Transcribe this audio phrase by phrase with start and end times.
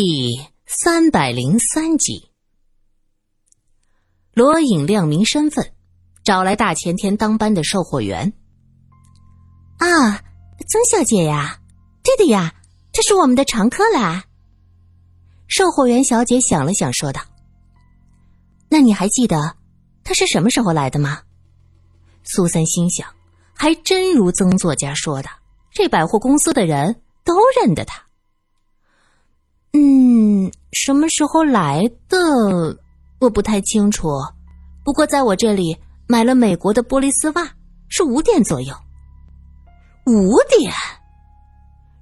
[0.00, 2.30] 第三百零三集，
[4.32, 5.72] 罗隐亮明身份，
[6.22, 8.32] 找来大前天当班的售货员。
[9.78, 10.22] 啊，
[10.68, 11.58] 曾小姐呀，
[12.04, 12.54] 对的呀，
[12.92, 14.24] 这是我们的常客啦。
[15.48, 17.20] 售货员小姐想了想，说道
[18.70, 19.56] ：“那你还记得
[20.04, 21.22] 他是什么时候来的吗？”
[22.22, 23.12] 苏三心想，
[23.52, 25.28] 还真如曾作家说的，
[25.72, 28.00] 这百货公司的人都认得他。
[29.72, 32.18] 嗯，什么时候来的
[33.20, 34.08] 我不太清楚，
[34.84, 35.76] 不过在我这里
[36.06, 37.50] 买了美国的玻璃丝袜，
[37.88, 38.74] 是五点左右。
[40.06, 40.72] 五点，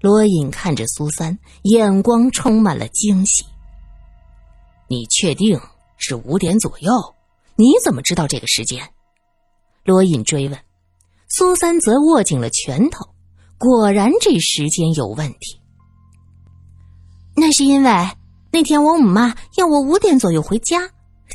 [0.01, 3.45] 罗隐看着苏三，眼光充满了惊喜。
[4.89, 5.61] 你确定
[5.97, 6.93] 是五点左右？
[7.57, 8.89] 你怎么知道这个时间？
[9.85, 10.59] 罗隐追问。
[11.29, 13.05] 苏三则握紧了拳头，
[13.59, 15.61] 果然这时间有问题。
[17.37, 17.91] 那是因为
[18.51, 20.81] 那天我母妈要我五点左右回家，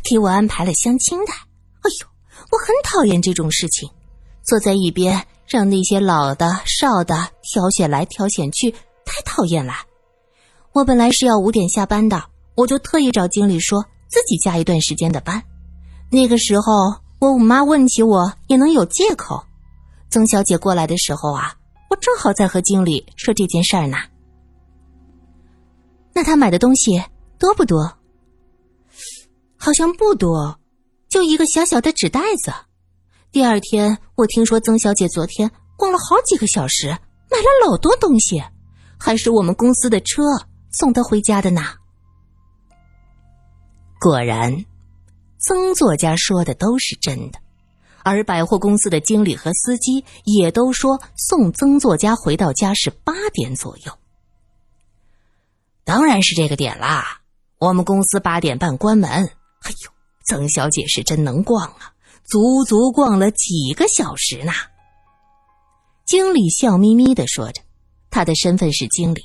[0.09, 1.31] 给我安排了相亲的。
[1.31, 2.08] 哎呦，
[2.52, 3.88] 我很讨厌这种事情，
[4.43, 8.71] 坐在一边让那些老的少的挑选来挑选去，
[9.05, 9.73] 太讨厌了。
[10.73, 12.23] 我本来是要五点下班的，
[12.55, 15.43] 我就特意找经理说自己加一段时间的班。
[16.09, 16.73] 那个时候
[17.19, 19.43] 我五妈问起我也能有借口。
[20.09, 21.53] 曾小姐过来的时候啊，
[21.89, 23.97] 我正好在和经理说这件事儿呢。
[26.14, 27.02] 那他买的东西
[27.40, 27.98] 多不多？
[29.58, 30.59] 好像不多，
[31.08, 32.52] 就一个小小的纸袋子。
[33.31, 38.44] 第二天，我听说曾小姐昨天逛了好几个小时，买了老多东西，
[39.00, 40.23] 还是我们公司的车
[40.72, 41.62] 送她回家的呢。
[44.00, 44.66] 果然，
[45.39, 47.39] 曾作家说的都是真的，
[48.04, 53.94] 而百货公司的经理和司机也都说送曾作家回到家是八点左右。
[55.83, 57.19] 当然是这个点啦！
[57.59, 59.09] 我们公司八点半关门。
[59.09, 59.91] 哎呦，
[60.27, 61.93] 曾小姐是真能逛啊，
[62.23, 64.52] 足足逛了几个小时呢。
[66.05, 67.61] 经理笑眯眯的说着，
[68.09, 69.21] 他的身份是经理，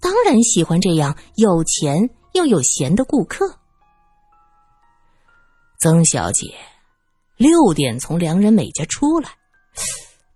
[0.00, 3.58] 当然喜欢这样有钱又有闲的顾客。
[5.80, 6.54] 曾小姐
[7.36, 9.30] 六点从良人美家出来，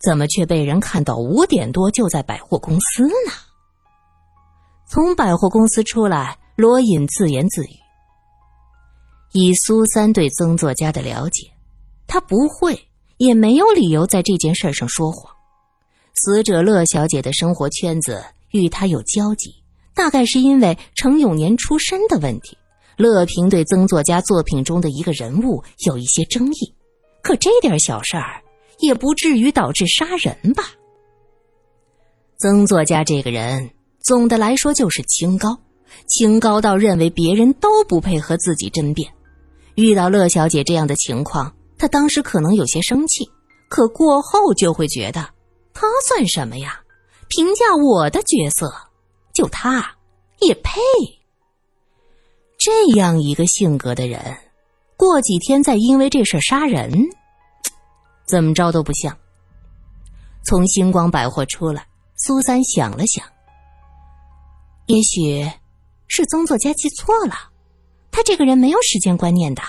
[0.02, 3.32] 怎么却被人看到五点多就在百货公司呢？
[4.86, 7.70] 从百货公司出来，罗隐自言自语
[9.32, 11.50] ：“以苏三对曾作家的了解，
[12.06, 12.78] 他不会，
[13.16, 15.34] 也没有理由在这件事上说谎。
[16.14, 19.50] 死者乐小姐的生活圈子与他有交集，
[19.94, 22.56] 大概是因为程永年出身的问题。
[22.96, 26.74] 乐平对曾作家作品中的一个人物有一些争议，
[27.22, 28.40] 可这点小事儿
[28.78, 30.62] 也不至于导致杀人吧？
[32.38, 33.70] 曾作家这个人。”
[34.04, 35.58] 总的来说就是清高，
[36.06, 39.10] 清高到认为别人都不配和自己争辩。
[39.76, 43.26] 遇到乐小姐这样的情况，他当时可能有些生气，
[43.70, 45.30] 可过后就会觉得
[45.72, 46.80] 他算什么呀？
[47.28, 48.70] 评价我的角色，
[49.32, 49.96] 就他
[50.40, 50.80] 也配？
[52.58, 54.20] 这样一个性格的人，
[54.98, 56.92] 过几天再因为这事杀人，
[58.26, 59.16] 怎么着都不像。
[60.44, 63.24] 从星光百货出来，苏三想了想。
[64.86, 65.50] 也许，
[66.08, 67.34] 是曾作家记错了，
[68.10, 69.62] 他这个人没有时间观念的。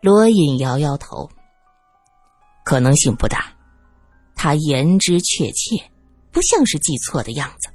[0.00, 1.30] 罗隐摇摇头，
[2.64, 3.52] 可能性不大。
[4.34, 5.76] 他言之确切，
[6.32, 7.70] 不像是记错的样子。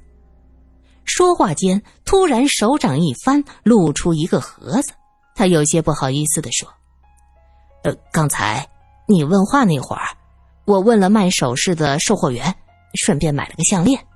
[1.04, 4.92] 说话间，突然手掌一翻，露出一个盒子。
[5.34, 6.68] 他有些不好意思的说
[7.84, 8.68] ：“呃，刚才
[9.08, 10.14] 你问话那会儿，
[10.66, 12.54] 我问了卖首饰的售货员，
[12.94, 14.06] 顺便买了个项链。”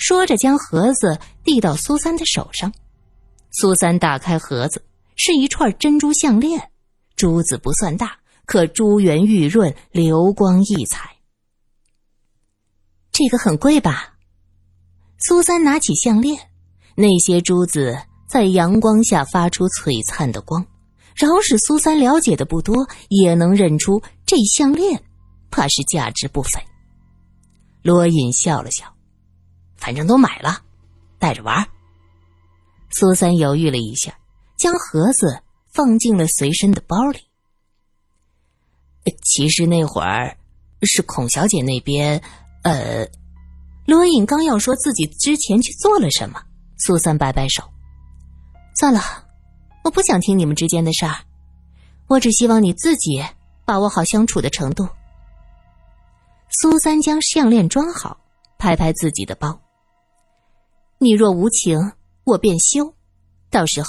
[0.00, 2.72] 说着，将盒子递到苏三的手上。
[3.52, 4.82] 苏三打开盒子，
[5.14, 6.70] 是一串珍珠项链，
[7.16, 8.16] 珠子不算大，
[8.46, 11.10] 可珠圆玉润，流光溢彩。
[13.12, 14.14] 这个很贵吧？
[15.18, 16.48] 苏三拿起项链，
[16.94, 20.66] 那些珠子在阳光下发出璀璨的光，
[21.14, 25.04] 饶是苏三了解的不多，也能认出这项链
[25.50, 26.58] 怕是价值不菲。
[27.82, 28.86] 罗隐笑了笑。
[29.80, 30.62] 反正都买了，
[31.18, 31.66] 带着玩。
[32.90, 34.16] 苏三犹豫了一下，
[34.56, 35.42] 将盒子
[35.72, 37.20] 放进了随身的包里。
[39.22, 40.36] 其实那会儿
[40.82, 42.22] 是孔小姐那边，
[42.62, 43.08] 呃，
[43.86, 46.42] 罗隐刚要说自己之前去做了什么，
[46.78, 47.62] 苏三摆摆手
[48.78, 49.00] ：“算了，
[49.82, 51.16] 我不想听你们之间的事儿，
[52.06, 53.24] 我只希望你自己
[53.64, 54.86] 把握好相处的程度。”
[56.60, 58.18] 苏三将项链装好，
[58.58, 59.58] 拍拍自己的包。
[61.02, 61.92] 你若无情，
[62.24, 62.94] 我便修，
[63.48, 63.88] 到时候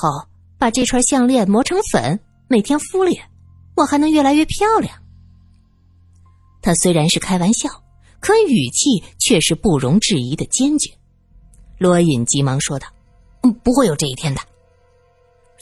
[0.57, 2.17] 把这串项链磨成粉，
[2.47, 3.29] 每天敷脸，
[3.75, 4.97] 我还能越来越漂亮。
[6.61, 7.69] 他虽然是开玩笑，
[8.21, 10.89] 可语气却是不容置疑的坚决。
[11.77, 12.87] 罗隐急忙说道
[13.43, 14.39] ：“嗯，不会有这一天的。”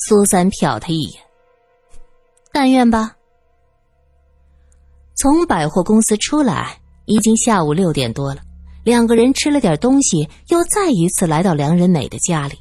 [0.05, 1.23] 苏三瞟他一眼，
[2.51, 3.15] 但愿吧。
[5.15, 8.41] 从百货公司出来，已经下午六点多了。
[8.83, 12.55] 两个人吃了点东西，又再一次来到梁仁美的家里。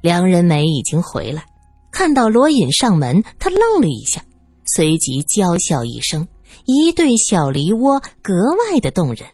[0.00, 1.44] 梁仁美已经回来，
[1.90, 4.24] 看到罗隐上门，她愣了一下，
[4.64, 6.26] 随即娇笑一声，
[6.66, 9.26] 一对小梨窝格外的动人。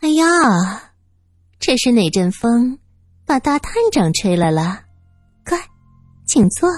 [0.00, 0.92] 哎呀，
[1.58, 2.78] 这是哪阵风，
[3.26, 4.82] 把大探长吹来了？
[5.44, 5.58] 快，
[6.28, 6.68] 请坐。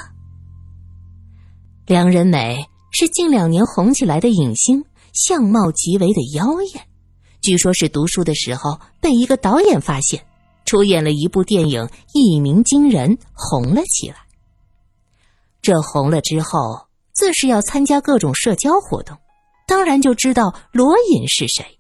[1.87, 4.83] 梁仁美是近两年红起来的影星，
[5.13, 6.88] 相貌极为的妖艳。
[7.40, 10.25] 据说，是读书的时候被一个导演发现，
[10.64, 14.17] 出演了一部电影，一鸣惊人，红了起来。
[15.62, 19.17] 这红了之后，自是要参加各种社交活动，
[19.67, 21.79] 当然就知道罗隐是谁。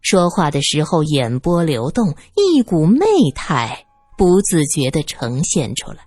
[0.00, 3.86] 说话的时候，眼波流动，一股媚态
[4.16, 5.98] 不自觉的呈现出来。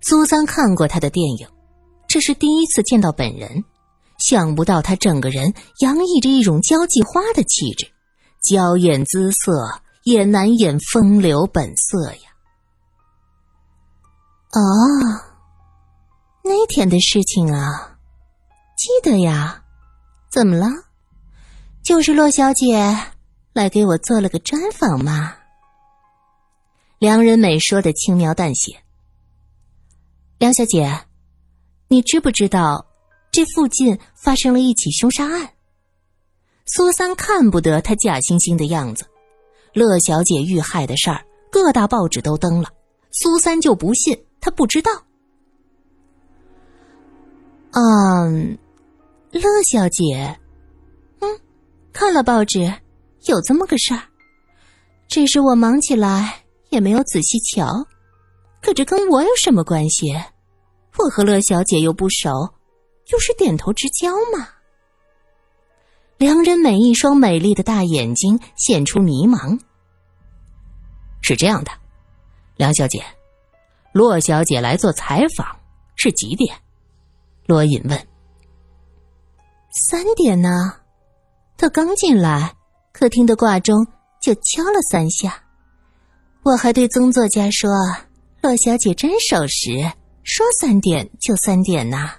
[0.00, 1.48] 苏三看过他的电影，
[2.06, 3.64] 这是第一次见到本人。
[4.18, 7.90] 想不到他整个人洋溢着一种交际花的气质，
[8.42, 12.20] 娇艳姿色也难掩风流本色呀。
[14.50, 14.60] 哦，
[16.42, 17.98] 那天的事情啊，
[18.76, 19.62] 记得呀。
[20.30, 20.66] 怎么了？
[21.82, 22.94] 就是洛小姐
[23.54, 25.34] 来给我做了个专访嘛。
[26.98, 28.82] 梁仁美说的轻描淡写。
[30.36, 31.06] 梁小姐，
[31.88, 32.87] 你知不知道？
[33.38, 35.48] 这附近发生了一起凶杀案。
[36.66, 39.06] 苏三看不得他假惺惺的样子，
[39.72, 42.68] 乐小姐遇害的事儿，各大报纸都登了。
[43.12, 44.90] 苏三就不信他不知道。
[47.70, 48.58] 嗯，
[49.30, 50.36] 乐小姐，
[51.20, 51.40] 嗯，
[51.92, 52.74] 看了报纸，
[53.26, 54.02] 有这么个事儿，
[55.06, 57.86] 只是我忙起来也没有仔细瞧。
[58.60, 60.12] 可这跟我有什么关系？
[60.98, 62.30] 我和乐小姐又不熟。
[63.08, 64.46] 就是点头之交嘛。
[66.18, 69.58] 梁人每一双美丽的大眼睛现出迷茫。
[71.22, 71.70] 是这样的，
[72.56, 73.02] 梁小姐，
[73.92, 75.46] 骆小姐来做采访
[75.96, 76.54] 是几点？
[77.46, 78.06] 罗隐问。
[79.88, 80.76] 三点呢。
[81.56, 82.54] 她刚进来，
[82.92, 83.86] 客厅的挂钟
[84.20, 85.42] 就敲了三下。
[86.44, 87.70] 我还对曾作家说
[88.42, 89.90] ：“骆小姐真守时，
[90.22, 92.14] 说三点就三点呐。”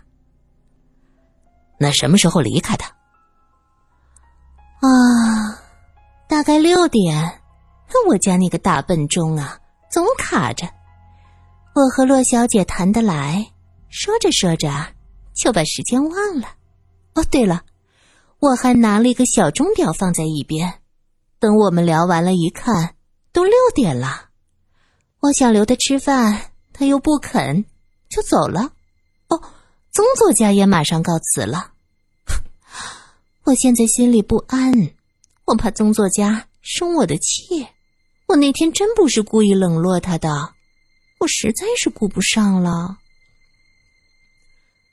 [1.80, 2.84] 那什么时候离开的？
[4.82, 5.60] 啊，
[6.28, 7.36] 大概六点。
[8.08, 9.60] 我家那个大笨钟啊，
[9.92, 10.68] 总卡着。
[11.76, 13.52] 我和洛小姐谈得来，
[13.90, 14.68] 说着说着
[15.36, 16.48] 就把时间忘了。
[17.14, 17.62] 哦，对了，
[18.40, 20.82] 我还拿了一个小钟表放在一边。
[21.40, 22.96] 等我们聊完了，一看
[23.32, 24.30] 都六点了。
[25.20, 27.66] 我想留他吃饭，他又不肯，
[28.10, 28.72] 就走了。
[30.00, 30.06] 宗。
[30.16, 31.72] 作家也马上告辞了，
[33.46, 34.92] 我现在心里不安，
[35.46, 37.68] 我怕曾作家生我的气。
[38.28, 40.54] 我那天真不是故意冷落他的，
[41.20, 42.98] 我实在是顾不上了。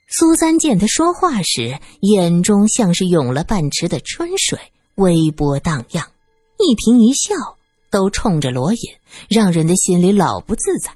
[0.09, 4.59] 苏三见他说话时，眼中像是涌了半池的春水，
[4.95, 6.11] 微波荡漾，
[6.57, 7.35] 一颦一笑
[7.91, 8.79] 都冲着罗隐，
[9.29, 10.91] 让人的心里老不自在。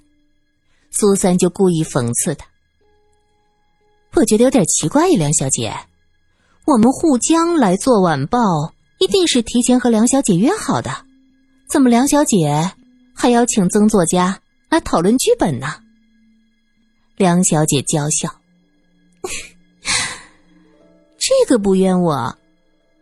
[0.91, 2.50] 苏三就故意讽刺他。
[4.13, 5.73] 我觉得有点奇怪呀，梁小姐，
[6.65, 8.39] 我们沪江来做晚报，
[8.99, 10.91] 一定是提前和梁小姐约好的，
[11.69, 12.71] 怎么梁小姐
[13.15, 14.39] 还要请曾作家
[14.69, 15.67] 来讨论剧本呢？
[17.15, 18.29] 梁小姐娇笑
[21.17, 22.37] ：“这个不怨我，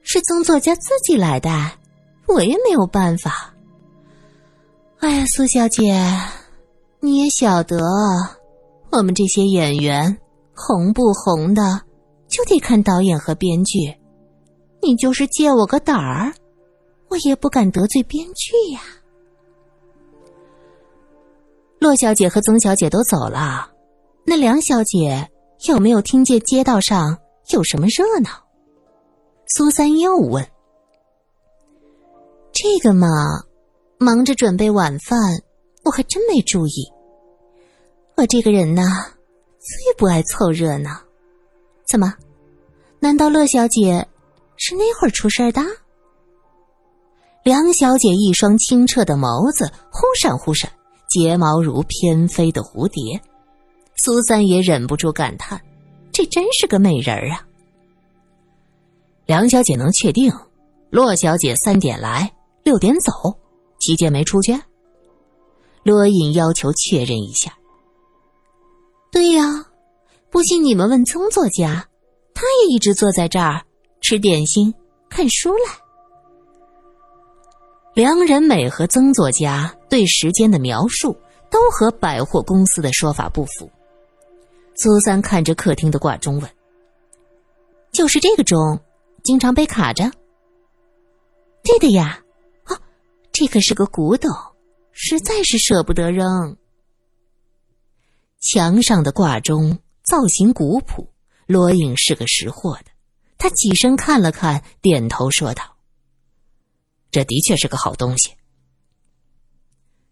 [0.03, 1.49] 是曾作家自己来的，
[2.27, 3.53] 我也没有办法。”
[5.01, 5.99] 哎呀，苏小姐，
[6.99, 7.79] 你也晓得，
[8.91, 10.17] 我们这些演员。
[10.61, 11.81] 红不红的，
[12.27, 13.95] 就得看导演和编剧。
[14.81, 16.33] 你就是借我个胆儿，
[17.09, 18.81] 我也不敢得罪编剧呀。
[21.79, 23.71] 骆小姐和曾小姐都走了，
[24.25, 25.29] 那梁小姐
[25.65, 27.17] 有没有听见街道上
[27.51, 28.29] 有什么热闹？
[29.47, 30.45] 苏三又问。
[32.51, 33.07] 这个嘛，
[33.97, 35.17] 忙着准备晚饭，
[35.85, 36.91] 我还真没注意。
[38.17, 38.83] 我这个人呢。
[39.59, 40.89] 最不爱凑热闹，
[41.85, 42.13] 怎么？
[42.99, 44.07] 难道乐小姐
[44.55, 45.61] 是那会儿出事的？
[47.43, 50.71] 梁小姐一双清澈的眸子忽闪忽闪，
[51.09, 53.21] 睫毛如翩飞的蝴蝶。
[53.97, 55.61] 苏三也忍不住感叹
[56.13, 57.45] ：“这真是个美人儿啊！”
[59.27, 60.31] 梁小姐能确定，
[60.89, 62.31] 骆小姐三点来，
[62.63, 63.11] 六点走，
[63.79, 64.57] 期间没出去？
[65.83, 67.53] 罗隐要求确认一下。
[69.11, 69.65] 对呀，
[70.29, 71.87] 不信你们问曾作家，
[72.33, 73.61] 他也一直坐在这儿
[74.01, 74.73] 吃点心、
[75.09, 75.77] 看书来。
[77.95, 81.17] 梁仁美和曾作家对时间的描述
[81.49, 83.69] 都和百货公司的说法不符。
[84.75, 86.49] 苏三看着客厅的挂钟问
[87.91, 88.79] ：“就是这个钟，
[89.23, 90.09] 经常被卡着
[91.63, 92.21] ？”“对的呀，
[92.63, 92.79] 啊，
[93.33, 94.31] 这可是个古董，
[94.93, 96.55] 实在是舍不得扔。”
[98.39, 101.12] 墙上的挂钟造型古朴，
[101.46, 102.86] 罗颖是个识货的，
[103.38, 105.75] 他起身看了看，点头说道。
[107.12, 108.31] 这的确是个好东西。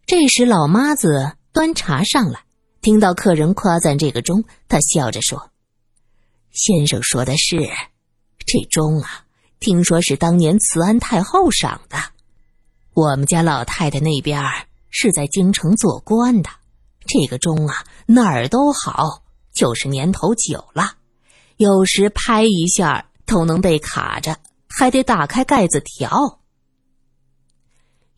[0.05, 2.43] 这时，老妈子端茶上来，
[2.81, 5.51] 听到客人夸赞这个钟，她笑着说
[6.51, 7.69] ：“先生说的是，
[8.45, 9.25] 这钟啊，
[9.59, 11.97] 听说是当年慈安太后赏的。
[12.93, 14.43] 我们家老太太那边
[14.89, 16.49] 是在京城做官的，
[17.07, 19.23] 这个钟啊哪儿都好，
[19.53, 20.97] 就是年头久了，
[21.55, 24.37] 有时拍一下都能被卡着，
[24.67, 26.39] 还得打开盖子调。”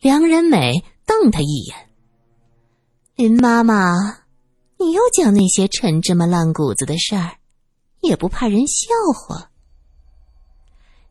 [0.00, 1.90] 梁仁美瞪他一眼
[3.16, 4.18] ：“林妈妈，
[4.78, 7.38] 你又讲那些陈芝麻烂谷子的事儿，
[8.00, 9.50] 也不怕人笑话？”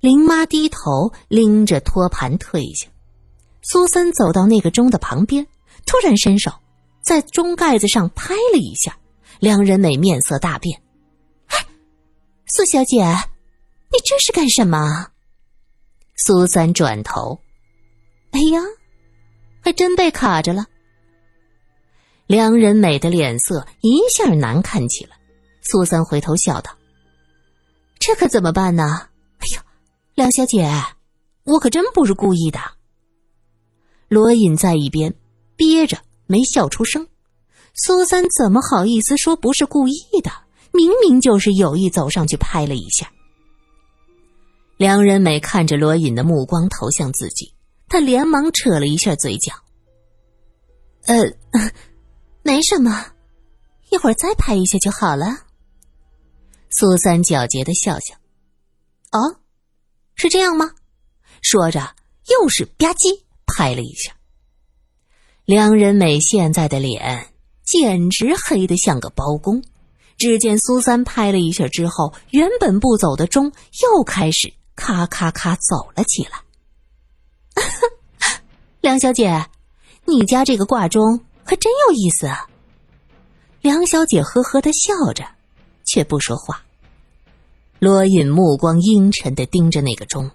[0.01, 2.87] 林妈低头拎着托盘退下。
[3.61, 5.45] 苏森走到那个钟的旁边，
[5.85, 6.51] 突然伸手
[7.09, 8.95] 在钟盖子上拍了一下。
[9.39, 10.79] 梁仁美面色大变
[11.49, 11.57] ：“哎，
[12.45, 13.03] 苏小姐，
[13.91, 15.07] 你这是干什么？”
[16.15, 17.39] 苏三转头
[18.29, 18.61] ：“哎呀！”
[19.59, 20.67] 还真被卡着了。
[22.27, 25.17] 梁仁美的脸色一下难看起来。
[25.63, 26.77] 苏三回头笑道
[27.97, 28.83] ：“这可怎么办呢？”
[29.39, 29.61] 哎呦，
[30.13, 30.69] 梁小姐，
[31.43, 32.59] 我可真不是故意的。
[34.09, 35.15] 罗隐在一边
[35.55, 35.97] 憋着
[36.29, 37.07] 没笑出声。
[37.73, 40.31] 苏三怎么好意思说不是故意的？
[40.71, 43.11] 明明就是有意走上去拍了一下。
[44.77, 47.51] 梁仁美看着罗隐的目光投向自己。
[47.87, 49.51] 他连忙扯了一下嘴角，
[51.07, 51.15] 呃，
[52.43, 53.03] 没什么，
[53.89, 55.25] 一会儿再拍一下就好了。
[56.69, 58.13] 苏三皎洁的笑笑，
[59.11, 59.37] 哦，
[60.13, 60.71] 是这样吗？
[61.41, 61.95] 说着
[62.27, 64.13] 又是吧唧拍了一下。
[65.49, 67.25] 梁仁美现在的脸
[67.63, 69.63] 简直黑得像个包公。
[70.15, 73.51] 只见苏三拍了一下之后，原本不走的钟
[73.81, 76.39] 又开始咔咔咔走了起来。
[78.79, 79.43] 梁小姐，
[80.05, 82.47] 你家这个挂钟可真有意思啊！
[83.61, 85.25] 梁小姐呵呵的笑着，
[85.83, 86.61] 却不说话。
[87.79, 90.29] 罗隐目光阴沉的盯着那个钟，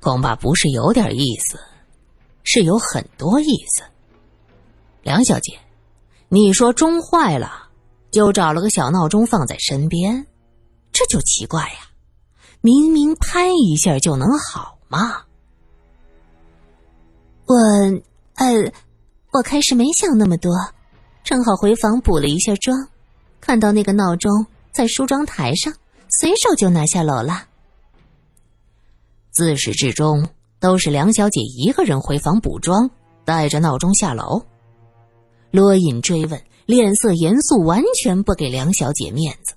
[0.00, 1.58] 恐怕不是有点意思，
[2.46, 3.82] 是有很多意思。
[5.02, 5.58] 梁小姐，
[6.28, 7.68] 你说钟坏了，
[8.10, 10.26] 就找了个小闹钟放在身边，
[10.92, 11.90] 这就奇怪呀！
[12.60, 15.22] 明明拍一下就能好嘛。
[17.46, 17.54] 我，
[18.34, 18.72] 呃，
[19.32, 20.52] 我开始没想那么多，
[21.22, 22.88] 正好回房补了一下妆，
[23.40, 25.74] 看到那个闹钟在梳妆台上，
[26.08, 27.46] 随手就拿下楼了。
[29.30, 30.28] 自始至终
[30.66, 32.90] 都是梁小姐一个人回房补妆，
[33.24, 34.44] 带着闹钟下楼。
[35.52, 39.54] 罗隐追问，脸色严肃，完全不给梁小姐面子。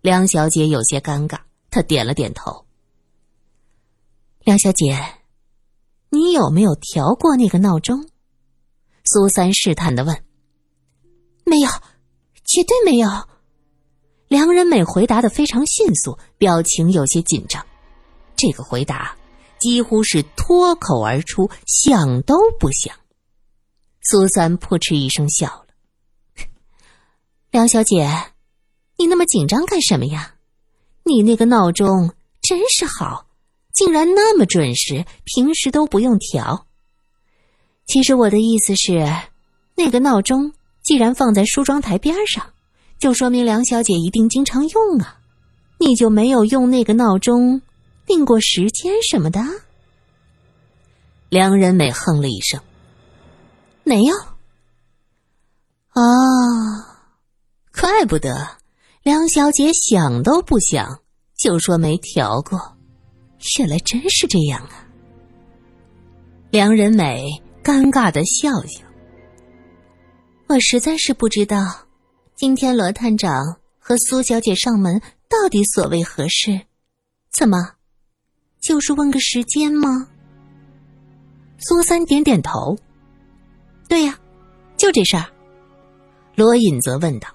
[0.00, 2.64] 梁小姐有些尴尬，她点了点头。
[4.42, 4.98] 梁小姐。
[6.08, 8.08] 你有没有调过那个闹钟？
[9.04, 10.24] 苏三试探的问。
[11.44, 11.68] 没有，
[12.46, 13.08] 绝对没有。
[14.28, 17.62] 梁仁美回答的非常迅速，表情有些紧张。
[18.34, 19.14] 这个回答
[19.62, 22.96] 几乎是脱口而出，想都不想。
[24.00, 25.66] 苏三扑哧一声笑了。
[27.52, 28.10] 梁小姐，
[28.98, 30.34] 你那么紧张干什么呀？
[31.04, 33.28] 你那个闹钟真是好。
[33.72, 36.66] 竟然那么准时，平时都不用调。
[37.86, 39.08] 其实我的意思是，
[39.76, 40.52] 那个闹钟
[40.82, 42.52] 既然放在梳妆台边上，
[42.98, 45.20] 就说明梁小姐一定经常用啊。
[45.78, 47.62] 你就没有用那个闹钟
[48.06, 49.40] 定过时间什么的？
[51.28, 52.60] 梁仁美哼了一声
[53.84, 54.14] ：“没有。”
[55.88, 56.02] 啊，
[57.74, 58.56] 怪不得
[59.02, 61.00] 梁小姐想都不想
[61.36, 62.76] 就说没调过。
[63.58, 64.86] 原来真是这样啊！
[66.50, 68.84] 梁仁美尴尬的笑笑。
[70.48, 71.86] 我实在是不知道，
[72.36, 76.60] 今天罗探长和苏小姐上门到底所谓何事？
[77.32, 77.56] 怎么，
[78.62, 80.08] 就是问个时间吗？
[81.58, 82.78] 苏三点点头。
[83.88, 84.16] 对呀，
[84.76, 85.26] 就这事儿。
[86.36, 87.28] 罗隐则问道：“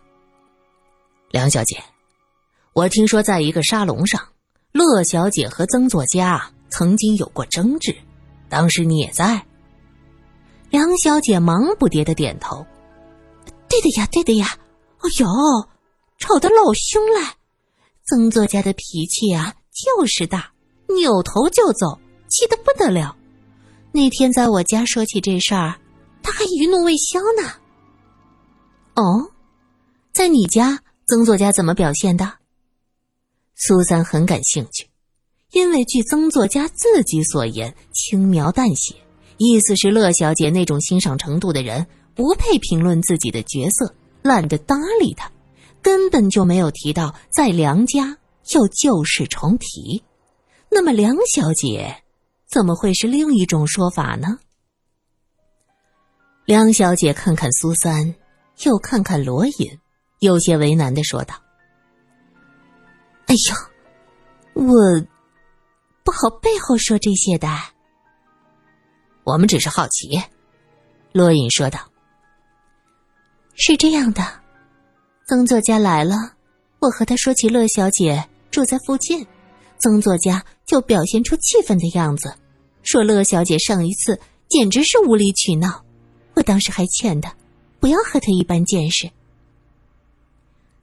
[1.30, 1.84] 梁小姐，
[2.72, 4.20] 我听说在一个沙龙上，
[4.72, 7.96] 乐小姐和曾作家曾经有过争执，
[8.48, 9.46] 当时你也在。”
[10.72, 12.66] 梁小姐忙不迭的点头。
[13.70, 14.58] 对的呀，对的呀，
[15.00, 15.28] 哎呦，
[16.18, 17.34] 吵得老凶了。
[18.06, 20.52] 曾作家的脾气啊，就是大，
[20.88, 23.16] 扭头就走，气得不得了。
[23.92, 25.80] 那天在我家说起这事儿，
[26.22, 27.54] 他还余怒未消呢。
[28.96, 29.32] 哦，
[30.12, 32.34] 在你家，曾作家怎么表现的？
[33.56, 34.88] 苏三很感兴趣，
[35.52, 38.96] 因为据曾作家自己所言，轻描淡写，
[39.38, 41.86] 意思是乐小姐那种欣赏程度的人。
[42.16, 45.32] 不配评论自己的角色，懒得搭理他，
[45.84, 48.18] 根本就没有提到在梁家
[48.56, 50.02] 又旧事重提。
[50.70, 52.04] 那么梁小姐
[52.46, 54.40] 怎么会是另一种说法呢？
[56.46, 58.16] 梁小姐看看苏三，
[58.64, 59.80] 又看看罗隐，
[60.20, 61.36] 有些为难的说道
[63.28, 64.74] ：“哎呦，我
[66.04, 67.48] 不好背后说这些的。
[69.26, 70.22] 我们只是好奇。”
[71.12, 71.80] 罗隐说道。
[73.56, 74.24] 是这样的，
[75.28, 76.16] 曾作家来了，
[76.80, 79.26] 我和他说起乐小姐住在附近，
[79.80, 82.36] 曾作家就表现出气愤的样子，
[82.84, 85.84] 说乐小姐上一次简直是无理取闹，
[86.34, 87.36] 我当时还劝她
[87.80, 89.10] 不要和他一般见识。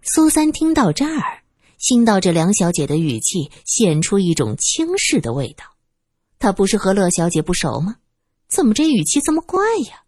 [0.03, 1.43] 苏三听到这儿，
[1.79, 5.65] 心道这梁小姐的语气显出一种轻视的味道，
[6.39, 7.97] 她不是和乐小姐不熟吗？
[8.49, 10.03] 怎么这语气这么怪呀？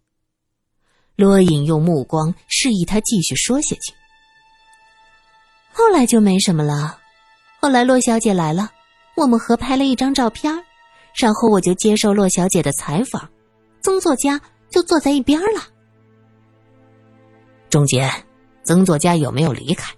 [1.16, 3.94] 罗隐用目光示意他继续说下去。
[5.72, 7.00] 后来就没什么了。
[7.58, 8.70] 后来洛小姐来了，
[9.16, 10.52] 我们合拍了一张照片，
[11.14, 13.28] 然后我就接受洛小姐的采访，
[13.82, 15.62] 曾作家就坐在一边了。
[17.70, 18.10] 中间，
[18.62, 19.92] 曾作家有没有离开？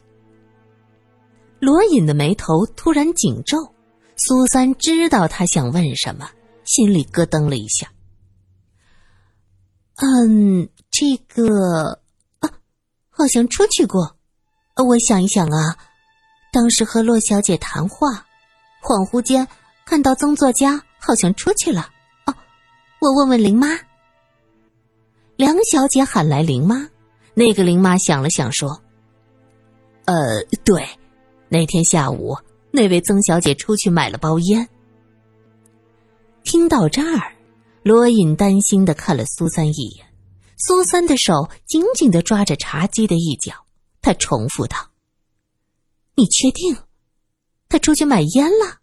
[1.59, 3.59] 罗隐的眉头突然紧皱。
[4.17, 6.29] 苏三知道他想问什么，
[6.65, 7.89] 心里咯噔了一下。
[9.97, 10.69] 嗯。
[10.91, 12.01] 这个
[12.41, 12.51] 啊，
[13.09, 14.17] 好像出去过。
[14.75, 15.77] 我想一想啊，
[16.53, 18.27] 当时和洛小姐谈话，
[18.89, 19.47] 恍惚间
[19.85, 21.91] 看到曾作家好像出去了。
[22.25, 22.35] 哦，
[23.03, 23.79] 我问问林妈。
[25.37, 26.89] 梁小姐喊来林妈，
[27.35, 28.83] 那个林妈想了想说
[30.07, 30.89] ：“呃，对，
[31.51, 32.35] 那天下午
[32.71, 34.67] 那位曾小姐出去买了包烟。”
[36.43, 37.37] 听到这儿，
[37.83, 40.07] 罗隐担心的看了苏三一眼。
[40.57, 43.53] 苏三的手紧紧的抓着茶几的一角，
[44.01, 44.79] 他重复道
[46.17, 46.75] ：“你确定，
[47.69, 48.79] 他出去买烟了？”